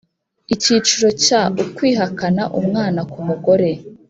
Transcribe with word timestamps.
Icyiciro 0.53 1.07
cya 1.25 1.41
ukwihakana 1.63 2.43
umwana 2.59 2.99
k 3.11 3.13
umugore 3.21 3.69